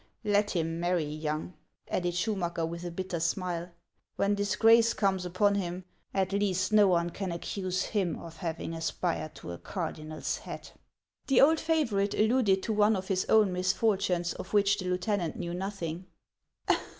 Let 0.23 0.49
him 0.49 0.79
marry 0.79 1.03
young," 1.05 1.53
added 1.87 2.15
Schumacker 2.15 2.65
with 2.67 2.83
a 2.83 2.89
bitter 2.89 3.19
smile." 3.19 3.69
When 4.15 4.33
disgrace 4.33 4.95
comes 4.95 5.27
upon 5.27 5.53
him, 5.53 5.83
at 6.11 6.33
least 6.33 6.73
no 6.73 6.87
one 6.87 7.11
can 7.11 7.31
accuse 7.31 7.83
him 7.83 8.17
of 8.17 8.37
having 8.37 8.73
aspired 8.73 9.35
to 9.35 9.51
a 9.51 9.59
cardinal's 9.59 10.37
hat." 10.39 10.73
The 11.27 11.39
old 11.41 11.59
favorite 11.59 12.15
alluded 12.15 12.63
to 12.63 12.73
one 12.73 12.95
of 12.95 13.09
his 13.09 13.25
own 13.25 13.53
misfortunes, 13.53 14.33
of 14.33 14.53
which 14.53 14.79
the 14.79 14.85
lieutenant 14.85 15.35
knew 15.35 15.53
nothing. 15.53 16.07